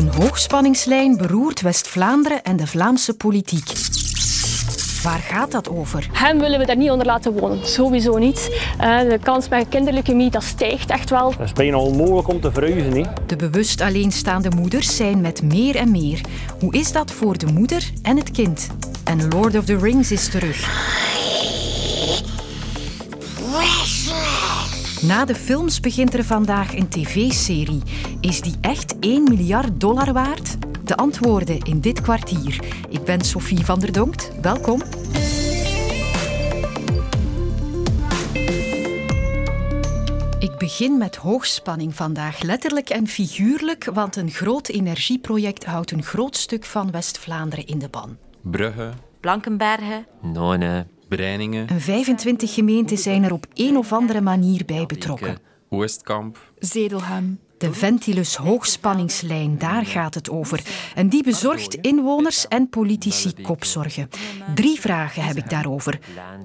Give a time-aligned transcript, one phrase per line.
[0.00, 3.72] Een hoogspanningslijn beroert West-Vlaanderen en de Vlaamse politiek.
[5.02, 6.08] Waar gaat dat over?
[6.12, 7.66] Hem willen we daar niet onder laten wonen.
[7.66, 8.60] Sowieso niet.
[8.80, 11.30] Uh, de kans met kinderleukemie dat stijgt echt wel.
[11.30, 12.92] Het is bijna onmogelijk om te verhuizen.
[12.92, 13.02] Hè?
[13.26, 16.20] De bewust alleenstaande moeders zijn met meer en meer.
[16.60, 18.66] Hoe is dat voor de moeder en het kind?
[19.04, 21.19] En Lord of the Rings is terug.
[25.02, 27.82] Na de films begint er vandaag een tv-serie.
[28.20, 30.56] Is die echt 1 miljard dollar waard?
[30.84, 32.64] De antwoorden in dit kwartier.
[32.88, 34.30] Ik ben Sophie van der Donkt.
[34.42, 34.82] Welkom.
[40.38, 46.36] Ik begin met hoogspanning vandaag, letterlijk en figuurlijk, want een groot energieproject houdt een groot
[46.36, 48.16] stuk van West-Vlaanderen in de ban.
[48.40, 50.86] Brugge, Blankenbergen, None,
[51.16, 51.70] Breiningen.
[51.70, 55.38] Een 25 gemeenten zijn er op een of andere manier bij betrokken.
[55.68, 56.52] Oostkamp.
[56.58, 57.38] Zedelhem.
[57.58, 60.62] De Ventilus hoogspanningslijn, daar gaat het over.
[60.94, 64.08] En die bezorgt inwoners en politici kopzorgen.
[64.54, 65.98] Drie vragen heb ik daarover.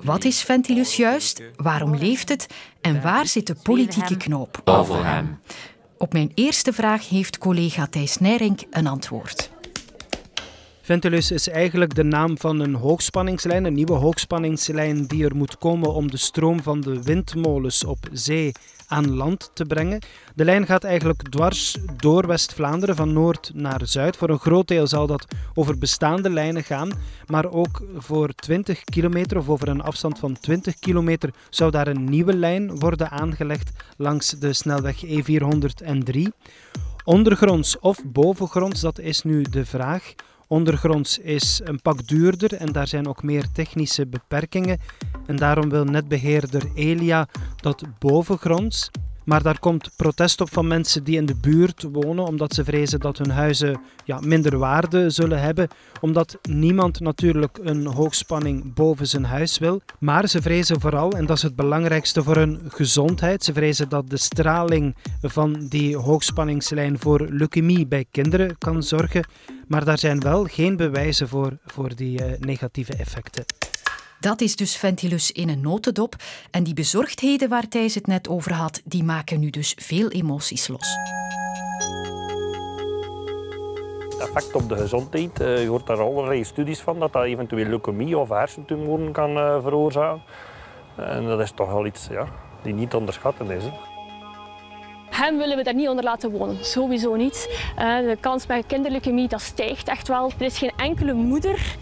[0.04, 1.42] Wat is Ventilus juist?
[1.56, 2.48] Waarom leeft het?
[2.82, 4.62] En waar zit de politieke knoop?
[4.64, 5.40] Bavelhem.
[5.98, 9.52] Op mijn eerste vraag heeft collega Thijs Nijrink een antwoord.
[10.86, 15.94] Ventilus is eigenlijk de naam van een hoogspanningslijn, een nieuwe hoogspanningslijn die er moet komen
[15.94, 18.52] om de stroom van de windmolens op zee
[18.88, 20.00] aan land te brengen.
[20.36, 24.18] De lijn gaat eigenlijk dwars door West-Vlaanderen van noord naar zuid.
[24.18, 26.92] Voor een groot deel zal dat over bestaande lijnen gaan,
[27.28, 32.10] maar ook voor 20 kilometer of over een afstand van 20 kilometer zou daar een
[32.10, 36.22] nieuwe lijn worden aangelegd langs de snelweg E403.
[37.04, 40.14] Ondergronds of bovengronds, dat is nu de vraag.
[40.48, 44.80] Ondergronds is een pak duurder en daar zijn ook meer technische beperkingen.
[45.26, 48.90] En daarom wil netbeheerder Elia dat bovengronds.
[49.26, 53.00] Maar daar komt protest op van mensen die in de buurt wonen, omdat ze vrezen
[53.00, 55.68] dat hun huizen ja, minder waarde zullen hebben.
[56.02, 59.82] Omdat niemand natuurlijk een hoogspanning boven zijn huis wil.
[60.00, 64.10] Maar ze vrezen vooral, en dat is het belangrijkste voor hun gezondheid, ze vrezen dat
[64.10, 69.26] de straling van die hoogspanningslijn voor leukemie bij kinderen kan zorgen.
[69.68, 73.46] Maar daar zijn wel geen bewijzen voor, voor die uh, negatieve effecten.
[74.26, 76.16] Dat is dus Ventilus in een notendop.
[76.52, 80.68] En die bezorgdheden waar Thijs het net over had, die maken nu dus veel emoties
[80.68, 80.98] los.
[84.20, 85.42] Effect op de gezondheid.
[85.42, 89.64] Uh, je hoort daar allerlei studies van dat dat eventueel leukemie of hersentumoren kan uh,
[89.64, 90.22] veroorzaken.
[90.96, 92.28] En dat is toch wel iets ja,
[92.62, 93.64] die niet te onderschatten is.
[93.64, 93.72] Hè.
[95.10, 97.50] Hem willen we daar niet onder laten wonen, sowieso niet.
[97.78, 100.32] Uh, de kans bij kinderleukemie dat stijgt echt wel.
[100.38, 101.76] Er is geen enkele moeder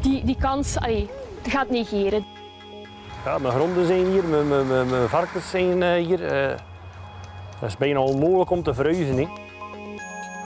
[0.00, 1.08] die die kans allee,
[1.48, 2.24] gaat negeren.
[3.24, 6.20] Ja, mijn gronden zijn hier, mijn, mijn, mijn, mijn varkens zijn uh, hier.
[6.20, 6.56] Uh,
[7.58, 9.16] het is bijna onmogelijk om te verhuizen.
[9.16, 9.28] Hè.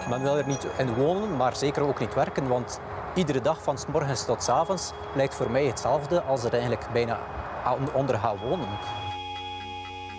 [0.08, 2.80] Men wil er niet in wonen, maar zeker ook niet werken, want
[3.14, 6.86] iedere dag van s morgens tot s avonds lijkt voor mij hetzelfde als er eigenlijk
[6.92, 7.18] bijna
[7.94, 8.68] onder gaat wonen.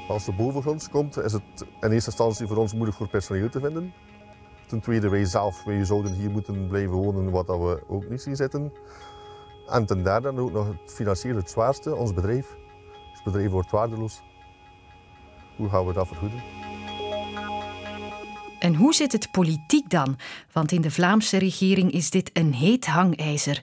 [0.07, 1.41] Als de bovengronds komt, is het
[1.79, 3.93] in eerste instantie voor ons moeilijk voor personeel te vinden.
[4.67, 8.35] Ten tweede, wij zelf wij zouden hier moeten blijven wonen, wat we ook niet zien
[8.35, 8.73] zitten.
[9.71, 12.55] En ten derde ook nog het financiën het zwaarste, ons bedrijf.
[13.13, 14.21] Het bedrijf wordt waardeloos.
[15.55, 16.43] Hoe gaan we dat vergoeden?
[18.59, 20.17] En hoe zit het politiek dan?
[20.51, 23.61] Want in de Vlaamse regering is dit een heet hangijzer.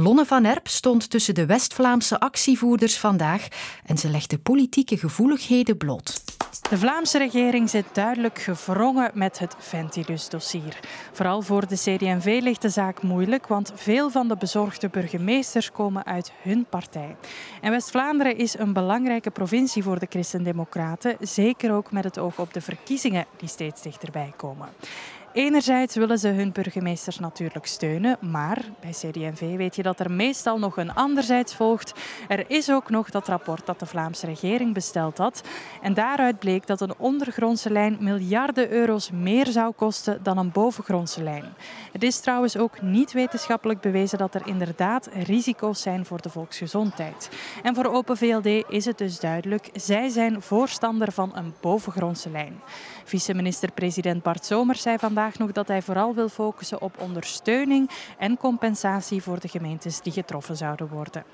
[0.00, 3.48] Lonne van Erp stond tussen de West-Vlaamse actievoerders vandaag
[3.84, 6.22] en ze legde politieke gevoeligheden bloot.
[6.70, 10.78] De Vlaamse regering zit duidelijk gevrongen met het Ventilus-dossier.
[11.12, 16.06] Vooral voor de CD&V ligt de zaak moeilijk, want veel van de bezorgde burgemeesters komen
[16.06, 17.16] uit hun partij.
[17.60, 22.52] En West-Vlaanderen is een belangrijke provincie voor de Christen-Democraten, zeker ook met het oog op
[22.54, 24.68] de verkiezingen die steeds dichterbij komen.
[25.38, 30.58] Enerzijds willen ze hun burgemeesters natuurlijk steunen, maar bij CD&V weet je dat er meestal
[30.58, 31.94] nog een anderzijds volgt.
[32.28, 35.42] Er is ook nog dat rapport dat de Vlaamse regering besteld had.
[35.82, 41.22] En daaruit bleek dat een ondergrondse lijn miljarden euro's meer zou kosten dan een bovengrondse
[41.22, 41.44] lijn.
[41.92, 47.30] Het is trouwens ook niet wetenschappelijk bewezen dat er inderdaad risico's zijn voor de volksgezondheid.
[47.62, 52.60] En voor Open VLD is het dus duidelijk, zij zijn voorstander van een bovengrondse lijn.
[53.04, 59.22] Vice-minister-president Bart Somers zei vandaag nog dat hij vooral wil focussen op ondersteuning en compensatie
[59.22, 61.24] voor de gemeentes die getroffen zouden worden.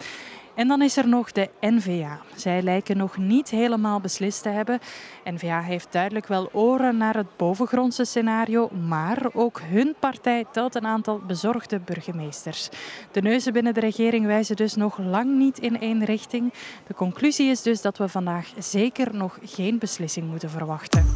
[0.54, 2.20] En dan is er nog de NVA.
[2.34, 4.78] Zij lijken nog niet helemaal beslist te hebben.
[5.24, 10.86] NVA heeft duidelijk wel oren naar het bovengrondse scenario, maar ook hun partij telt een
[10.86, 12.68] aantal bezorgde burgemeesters.
[13.12, 16.52] De neuzen binnen de regering wijzen dus nog lang niet in één richting.
[16.86, 21.13] De conclusie is dus dat we vandaag zeker nog geen beslissing moeten verwachten.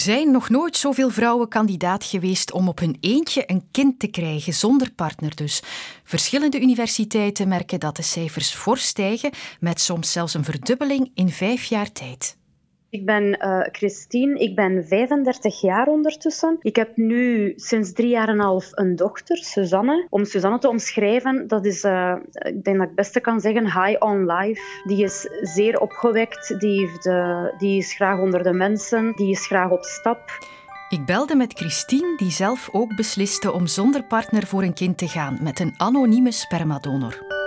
[0.00, 4.06] Er zijn nog nooit zoveel vrouwen kandidaat geweest om op hun eentje een kind te
[4.06, 5.62] krijgen, zonder partner dus.
[6.04, 11.64] Verschillende universiteiten merken dat de cijfers fors stijgen, met soms zelfs een verdubbeling in vijf
[11.64, 12.36] jaar tijd.
[12.90, 16.56] Ik ben uh, Christine, ik ben 35 jaar ondertussen.
[16.60, 20.06] Ik heb nu sinds drie jaar en een half een dochter, Suzanne.
[20.08, 23.64] Om Suzanne te omschrijven, dat is, uh, ik denk dat ik het beste kan zeggen,
[23.64, 24.82] high on life.
[24.84, 29.46] Die is zeer opgewekt, die, heeft, uh, die is graag onder de mensen, die is
[29.46, 30.20] graag op stap.
[30.88, 35.08] Ik belde met Christine, die zelf ook besliste om zonder partner voor een kind te
[35.08, 37.39] gaan met een anonieme spermadonor.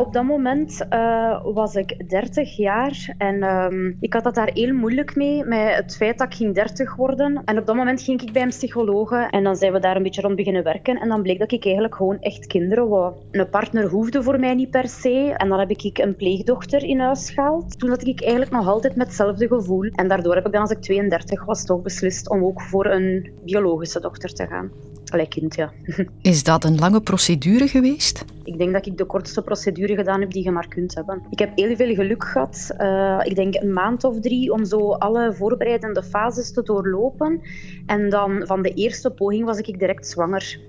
[0.00, 4.74] Op dat moment uh, was ik 30 jaar en um, ik had dat daar heel
[4.74, 7.42] moeilijk mee, met het feit dat ik ging 30 worden.
[7.44, 10.02] En op dat moment ging ik bij een psycholoog en dan zijn we daar een
[10.02, 11.00] beetje rond beginnen werken.
[11.00, 13.14] En dan bleek dat ik eigenlijk gewoon echt kinderen wou.
[13.30, 15.34] Een partner hoefde voor mij niet per se.
[15.36, 17.78] En dan heb ik een pleegdochter in huis gehaald.
[17.78, 19.84] Toen had ik eigenlijk nog altijd met hetzelfde gevoel.
[19.84, 23.30] En daardoor heb ik dan als ik 32 was toch beslist om ook voor een
[23.44, 24.70] biologische dochter te gaan.
[25.10, 25.72] Allee, kind, ja.
[26.22, 28.24] Is dat een lange procedure geweest?
[28.44, 31.22] Ik denk dat ik de kortste procedure gedaan heb die je maar kunt hebben.
[31.30, 32.74] Ik heb heel veel geluk gehad.
[32.78, 37.40] Uh, ik denk een maand of drie om zo alle voorbereidende fases te doorlopen.
[37.86, 40.60] En dan van de eerste poging was ik direct zwanger.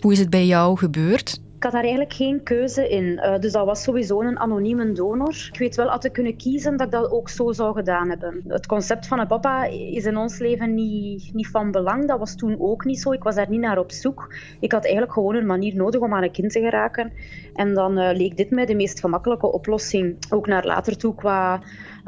[0.00, 1.40] Hoe is het bij jou gebeurd?
[1.60, 3.04] Ik had daar eigenlijk geen keuze in.
[3.04, 5.48] Uh, dus dat was sowieso een anonieme donor.
[5.52, 8.44] Ik weet wel, had ik kunnen kiezen, dat ik dat ook zo zou gedaan hebben.
[8.48, 12.08] Het concept van een papa is in ons leven niet, niet van belang.
[12.08, 13.12] Dat was toen ook niet zo.
[13.12, 14.34] Ik was daar niet naar op zoek.
[14.60, 17.12] Ik had eigenlijk gewoon een manier nodig om aan een kind te geraken.
[17.54, 20.16] En dan uh, leek dit mij de meest gemakkelijke oplossing.
[20.30, 21.60] Ook naar later toe qua...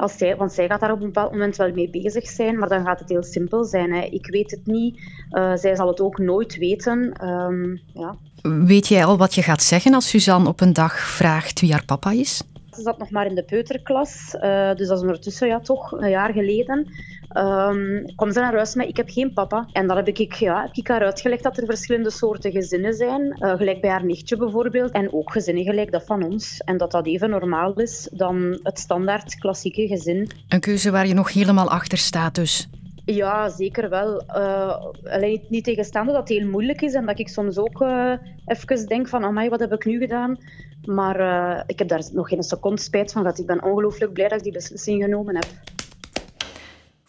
[0.03, 2.69] Als zij, want zij gaat daar op een bepaald moment wel mee bezig zijn, maar
[2.69, 3.93] dan gaat het heel simpel zijn.
[3.93, 4.01] Hè.
[4.01, 5.01] Ik weet het niet,
[5.31, 7.29] uh, zij zal het ook nooit weten.
[7.29, 8.17] Um, ja.
[8.43, 11.85] Weet jij al wat je gaat zeggen als Suzanne op een dag vraagt wie haar
[11.85, 12.43] papa is?
[12.71, 16.11] Ze zat nog maar in de peuterklas, uh, dus dat is ondertussen ja, toch een
[16.11, 16.87] jaar geleden.
[17.37, 19.69] Um, kwam ze naar huis met ik heb geen papa.
[19.73, 23.23] En dan heb ik, ja, heb ik haar uitgelegd dat er verschillende soorten gezinnen zijn.
[23.23, 24.90] Uh, gelijk bij haar nichtje bijvoorbeeld.
[24.90, 26.58] En ook gezinnen gelijk dat van ons.
[26.64, 30.31] En dat dat even normaal is dan het standaard klassieke gezin.
[30.49, 32.69] Een keuze waar je nog helemaal achter staat dus.
[33.05, 34.23] Ja, zeker wel.
[34.29, 38.12] Uh, alleen niet tegenstaande dat het heel moeilijk is en dat ik soms ook uh,
[38.44, 40.38] even denk van, amai, wat heb ik nu gedaan?
[40.84, 43.38] Maar uh, ik heb daar nog geen seconde spijt van gehad.
[43.38, 45.46] Ik ben ongelooflijk blij dat ik die beslissing genomen heb.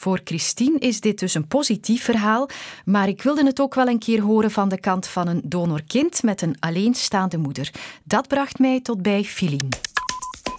[0.03, 2.50] Voor Christine is dit dus een positief verhaal,
[2.85, 6.23] maar ik wilde het ook wel een keer horen van de kant van een donorkind
[6.23, 7.71] met een alleenstaande moeder.
[8.03, 9.69] Dat bracht mij tot bij Filien.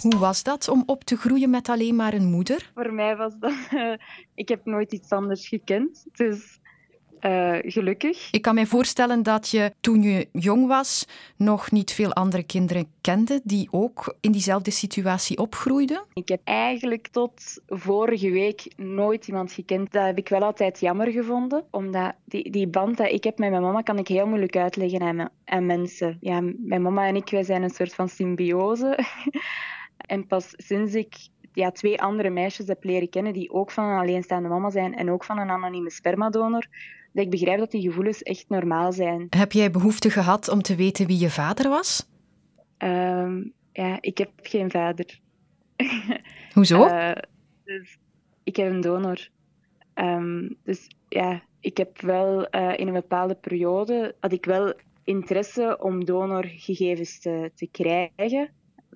[0.01, 2.71] Hoe was dat om op te groeien met alleen maar een moeder?
[2.75, 3.53] Voor mij was dat...
[4.35, 6.05] Ik heb nooit iets anders gekend.
[6.13, 6.59] Dus
[7.27, 8.29] uh, gelukkig.
[8.31, 11.07] Ik kan mij voorstellen dat je toen je jong was
[11.37, 16.05] nog niet veel andere kinderen kende die ook in diezelfde situatie opgroeiden.
[16.13, 19.93] Ik heb eigenlijk tot vorige week nooit iemand gekend.
[19.93, 23.51] Dat heb ik wel altijd jammer gevonden, omdat die, die band dat ik heb met
[23.51, 26.19] mijn mama kan ik heel moeilijk uitleggen aan, aan mensen.
[26.21, 28.99] Ja, mijn mama en ik wij zijn een soort van symbiose.
[30.07, 31.15] En pas sinds ik
[31.55, 35.11] ja, twee andere meisjes heb leren kennen die ook van een alleenstaande mama zijn en
[35.11, 36.67] ook van een anonieme spermadonor,
[37.15, 39.27] dat ik begrijp dat die gevoelens echt normaal zijn.
[39.31, 42.09] Heb jij behoefte gehad om te weten wie je vader was?
[42.79, 45.21] Um, ja, ik heb geen vader.
[46.55, 46.87] Hoezo?
[46.87, 47.13] Uh,
[47.65, 47.99] dus
[48.43, 49.29] ik heb een donor.
[49.95, 55.79] Um, dus ja, ik heb wel uh, in een bepaalde periode had ik wel interesse
[55.81, 58.51] om donorgegevens te, te krijgen.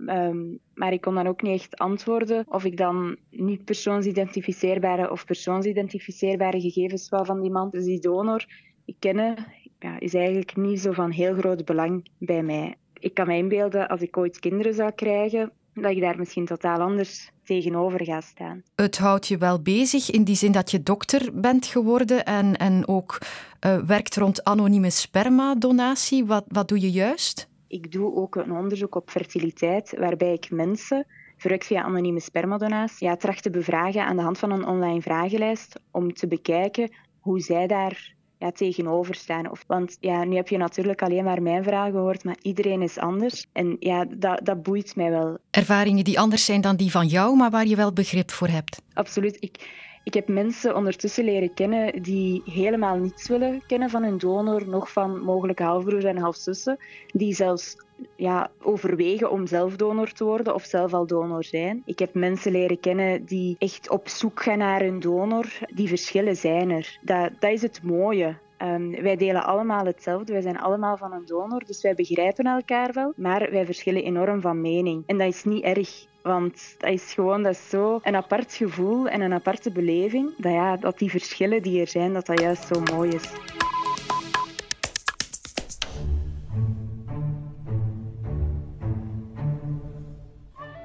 [0.07, 5.25] Um, maar ik kon dan ook niet echt antwoorden of ik dan niet persoonsidentificeerbare of
[5.25, 7.71] persoonsidentificeerbare gegevens wou van die man.
[7.71, 8.47] Dus die donor
[8.85, 9.37] ik kennen
[9.79, 12.75] ja, is eigenlijk niet zo van heel groot belang bij mij.
[12.99, 16.81] Ik kan me inbeelden als ik ooit kinderen zou krijgen, dat ik daar misschien totaal
[16.81, 18.63] anders tegenover ga staan.
[18.75, 22.89] Het houdt je wel bezig in die zin dat je dokter bent geworden en, en
[22.89, 23.19] ook
[23.67, 26.27] uh, werkt rond anonieme spermadonatie.
[26.27, 27.48] Wat, wat doe je juist?
[27.69, 31.07] Ik doe ook een onderzoek op fertiliteit, waarbij ik mensen,
[31.37, 35.81] verrukt via anonieme spermadonatie, ja, tracht te bevragen aan de hand van een online vragenlijst
[35.91, 39.51] om te bekijken hoe zij daar ja, tegenover staan.
[39.51, 42.99] Of, want ja, nu heb je natuurlijk alleen maar mijn vragen gehoord, maar iedereen is
[42.99, 43.47] anders.
[43.53, 45.39] En ja, dat, dat boeit mij wel.
[45.51, 48.83] Ervaringen die anders zijn dan die van jou, maar waar je wel begrip voor hebt.
[48.93, 49.37] Absoluut.
[49.41, 54.69] Ik, ik heb mensen ondertussen leren kennen die helemaal niets willen kennen van hun donor,
[54.69, 57.77] nog van mogelijke halfbroers en halfzussen, die zelfs
[58.17, 61.83] ja, overwegen om zelf donor te worden of zelf al donor zijn.
[61.85, 65.47] Ik heb mensen leren kennen die echt op zoek gaan naar een donor.
[65.75, 66.99] Die verschillen zijn er.
[67.03, 68.37] Dat, dat is het mooie.
[68.59, 72.93] Ehm, wij delen allemaal hetzelfde, wij zijn allemaal van een donor, dus wij begrijpen elkaar
[72.93, 75.03] wel, maar wij verschillen enorm van mening.
[75.07, 76.07] En dat is niet erg.
[76.23, 80.35] Want dat is gewoon dat is zo een apart gevoel en een aparte beleving.
[80.37, 83.33] Dat, ja, dat die verschillen die er zijn, dat dat juist zo mooi is.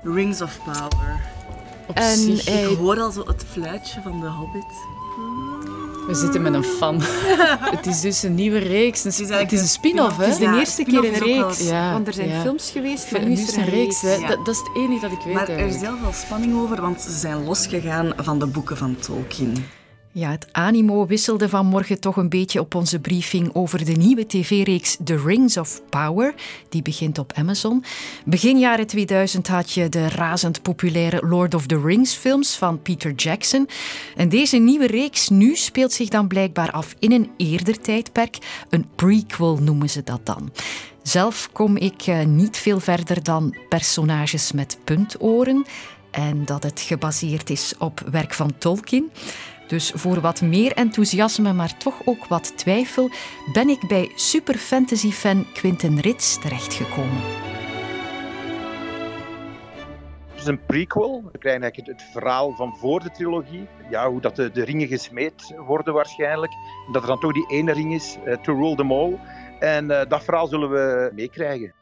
[0.03, 1.21] Rings of Power.
[1.87, 4.91] Op en zich, ik hoor al zo het fluitje van de Hobbit.
[6.07, 7.01] We zitten met een fan.
[7.77, 9.03] het is dus een nieuwe reeks.
[9.03, 10.23] Een, het is, een spin-off, hè?
[10.23, 11.67] Het is de eerste keer een reeks.
[11.67, 14.01] Ja, want er zijn films geweest, maar nu is er een reeks.
[14.01, 15.33] Dat, dat, is het enige dat ik weet.
[15.33, 18.95] Maar er is heel veel spanning over, want ze zijn losgegaan van de boeken van
[18.95, 19.65] Tolkien.
[20.15, 24.97] Ja, het animo wisselde vanmorgen toch een beetje op onze briefing over de nieuwe tv-reeks
[25.03, 26.33] The Rings of Power.
[26.69, 27.83] Die begint op Amazon.
[28.25, 33.11] Begin jaren 2000 had je de razend populaire Lord of the Rings films van Peter
[33.11, 33.69] Jackson.
[34.15, 38.37] En deze nieuwe reeks nu speelt zich dan blijkbaar af in een eerder tijdperk.
[38.69, 40.51] Een prequel noemen ze dat dan.
[41.01, 45.65] Zelf kom ik eh, niet veel verder dan personages met puntoren
[46.13, 49.11] en dat het gebaseerd is op werk van Tolkien.
[49.67, 53.09] Dus voor wat meer enthousiasme, maar toch ook wat twijfel,
[53.53, 57.21] ben ik bij super fantasy fan Quinten Rits terechtgekomen.
[60.29, 61.23] Het is een prequel.
[61.31, 63.67] We krijgen eigenlijk het, verhaal van voor de trilogie.
[63.89, 66.51] Ja, hoe dat de, ringen gesmeed worden waarschijnlijk.
[66.91, 69.19] Dat er dan toch die ene ring is, uh, to rule them all.
[69.59, 71.73] En uh, dat verhaal zullen we meekrijgen.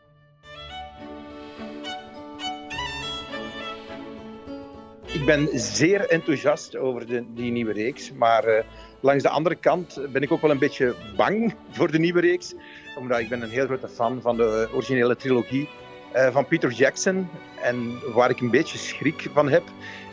[5.14, 8.12] Ik ben zeer enthousiast over de, die nieuwe reeks.
[8.12, 8.64] Maar uh,
[9.00, 12.54] langs de andere kant ben ik ook wel een beetje bang voor de nieuwe reeks.
[12.98, 15.70] Omdat ik ben een heel grote fan van de originele trilogie
[16.16, 17.30] uh, van Peter Jackson.
[17.62, 19.64] En waar ik een beetje schrik van heb,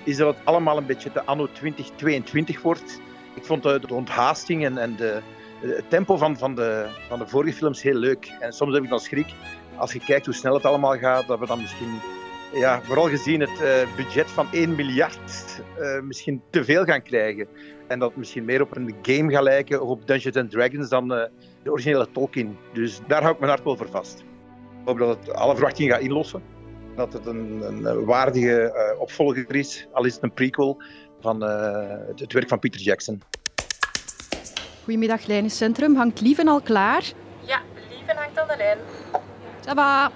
[0.04, 3.00] is dat het allemaal een beetje de anno 2022 wordt.
[3.34, 5.20] Ik vond de, de onthaasting en, en de,
[5.60, 8.36] het tempo van, van, de, van de vorige films heel leuk.
[8.40, 9.34] En soms heb ik dan schrik,
[9.76, 12.00] als je kijkt hoe snel het allemaal gaat, dat we dan misschien
[12.52, 17.48] ja, vooral gezien het uh, budget van 1 miljard, uh, misschien te veel gaan krijgen.
[17.86, 21.12] En dat misschien meer op een game gaat lijken of op Dungeons and Dragons dan
[21.12, 21.22] uh,
[21.62, 22.56] de originele Tolkien.
[22.72, 24.18] Dus daar hou ik mijn hart wel voor vast.
[24.80, 26.42] Ik hoop dat het alle verwachtingen gaat inlossen.
[26.96, 30.82] Dat het een, een waardige opvolger is, al is het een prequel
[31.20, 33.22] van het, het, werk van Peter Jackson.
[34.84, 35.96] Goedemiddag, Lijnencentrum.
[35.96, 37.12] Hangt Lieven al klaar?
[37.40, 38.78] Ja, Lieven hangt aan de lijn.
[39.68, 40.10] Ça va.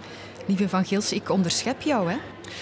[0.46, 2.16] Lieve Van Gils, ik onderschep jou, hè?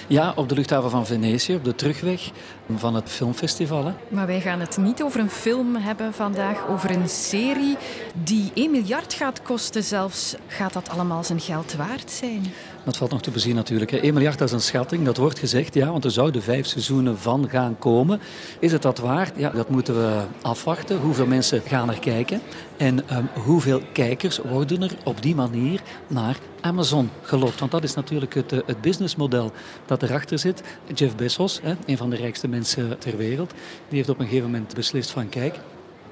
[0.07, 2.31] Ja, op de luchthaven van Venetië, op de terugweg
[2.77, 3.85] van het filmfestival.
[3.85, 3.93] Hè.
[4.09, 7.77] Maar wij gaan het niet over een film hebben vandaag, over een serie
[8.15, 10.35] die 1 miljard gaat kosten zelfs.
[10.47, 12.53] Gaat dat allemaal zijn geld waard zijn?
[12.85, 13.93] Dat valt nog te bezien natuurlijk.
[13.93, 17.19] 1 miljard dat is een schatting, dat wordt gezegd, ja, want er zouden vijf seizoenen
[17.19, 18.21] van gaan komen.
[18.59, 19.33] Is het dat waard?
[19.37, 20.99] Ja, dat moeten we afwachten.
[20.99, 22.41] Hoeveel mensen gaan er kijken?
[22.77, 27.59] En um, hoeveel kijkers worden er op die manier naar Amazon gelokt?
[27.59, 29.53] Want dat is natuurlijk het, eh, het businessmodel
[29.87, 30.63] dat erachter zit.
[30.95, 33.51] Jeff Bezos, hè, een van de rijkste mensen ter wereld,
[33.89, 35.59] die heeft op een gegeven moment beslist van kijk,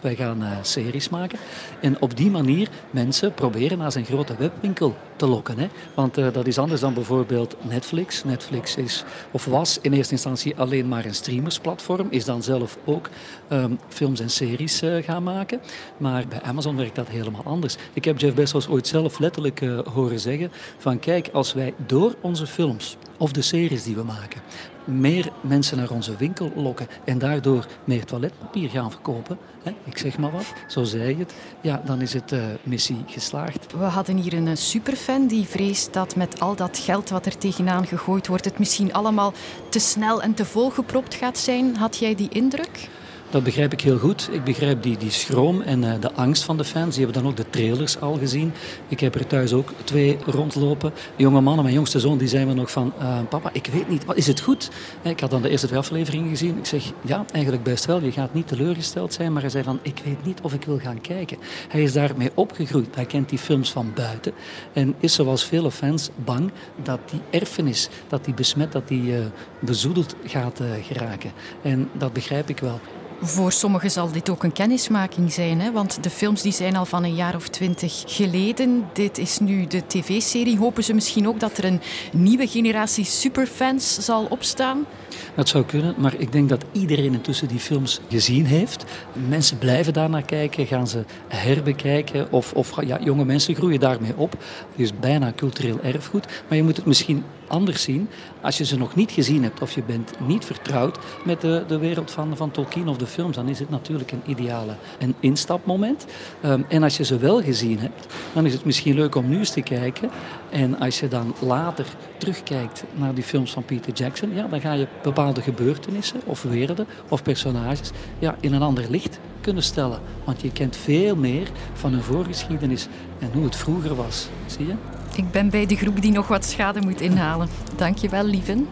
[0.00, 1.38] wij gaan uh, series maken.
[1.80, 5.58] En op die manier mensen proberen naar zijn grote webwinkel te lokken.
[5.58, 5.68] Hè?
[5.94, 8.24] Want uh, dat is anders dan bijvoorbeeld Netflix.
[8.24, 12.06] Netflix is of was in eerste instantie alleen maar een streamersplatform.
[12.10, 13.08] Is dan zelf ook
[13.52, 15.60] um, films en series uh, gaan maken.
[15.96, 17.76] Maar bij Amazon werkt dat helemaal anders.
[17.92, 19.60] Ik heb Jeff Bezos ooit zelf letterlijk
[19.92, 24.40] horen zeggen van kijk, als wij door onze films of de series die we maken
[24.88, 30.18] meer mensen naar onze winkel lokken en daardoor meer toiletpapier gaan verkopen, hè, ik zeg
[30.18, 33.66] maar wat, zo zei het, ja, dan is het uh, missie geslaagd.
[33.72, 37.86] We hadden hier een superfan die vreest dat met al dat geld wat er tegenaan
[37.86, 39.32] gegooid wordt, het misschien allemaal
[39.68, 41.76] te snel en te volgepropt gaat zijn.
[41.76, 42.88] Had jij die indruk?
[43.30, 44.28] Dat begrijp ik heel goed.
[44.32, 46.94] Ik begrijp die, die schroom en uh, de angst van de fans.
[46.94, 48.52] Die hebben dan ook de trailers al gezien.
[48.88, 50.92] Ik heb er thuis ook twee rondlopen.
[51.16, 52.92] Jonge mannen, mijn jongste zoon, die zei me nog van...
[53.00, 54.70] Uh, papa, ik weet niet, is het goed?
[55.02, 56.58] Ik had dan de eerste twee afleveringen gezien.
[56.58, 58.02] Ik zeg, ja, eigenlijk best wel.
[58.02, 59.32] Je gaat niet teleurgesteld zijn.
[59.32, 61.38] Maar hij zei van, ik weet niet of ik wil gaan kijken.
[61.68, 62.94] Hij is daarmee opgegroeid.
[62.94, 64.32] Hij kent die films van buiten.
[64.72, 66.50] En is zoals vele fans bang
[66.82, 69.14] dat die erfenis, dat die besmet, dat die
[69.58, 71.32] bezoedeld gaat geraken.
[71.62, 72.80] En dat begrijp ik wel.
[73.20, 75.72] Voor sommigen zal dit ook een kennismaking zijn, hè?
[75.72, 78.88] want de films die zijn al van een jaar of twintig geleden.
[78.92, 80.58] Dit is nu de tv-serie.
[80.58, 81.80] Hopen ze misschien ook dat er een
[82.12, 84.86] nieuwe generatie superfans zal opstaan?
[85.34, 88.84] Dat zou kunnen, maar ik denk dat iedereen intussen die films gezien heeft.
[89.28, 94.32] Mensen blijven daarnaar kijken, gaan ze herbekijken of, of ja, jonge mensen groeien daarmee op.
[94.32, 94.40] Het
[94.76, 98.08] is bijna cultureel erfgoed, maar je moet het misschien anders zien
[98.40, 101.78] als je ze nog niet gezien hebt of je bent niet vertrouwd met de, de
[101.78, 103.36] wereld van, van Tolkien of de films.
[103.36, 106.06] Dan is het natuurlijk een ideale een instapmoment.
[106.44, 109.38] Um, en als je ze wel gezien hebt, dan is het misschien leuk om nu
[109.38, 110.10] eens te kijken.
[110.50, 111.86] En als je dan later
[112.18, 116.86] terugkijkt naar die films van Peter Jackson, ja, dan ga je bepaalde gebeurtenissen of werelden
[117.08, 120.00] of personages ja, in een ander licht kunnen stellen.
[120.24, 122.88] Want je kent veel meer van hun voorgeschiedenis
[123.18, 124.28] en hoe het vroeger was.
[124.46, 124.74] Zie je?
[125.16, 127.48] Ik ben bij de groep die nog wat schade moet inhalen.
[127.76, 128.68] Dankjewel, lieven.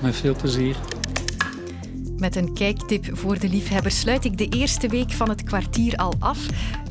[0.00, 0.76] Met veel plezier.
[2.18, 6.14] Met een kijktip voor de liefhebbers sluit ik de eerste week van het kwartier al
[6.18, 6.38] af.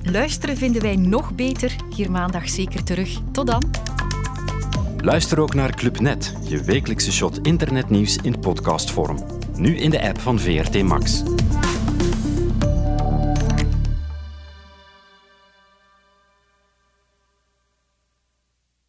[0.03, 1.75] Luisteren vinden wij nog beter.
[1.96, 3.20] Hier maandag zeker terug.
[3.32, 3.63] Tot dan.
[4.98, 9.17] Luister ook naar Clubnet, je wekelijkse shot internetnieuws in podcastvorm.
[9.55, 11.24] Nu in de app van VRT Max.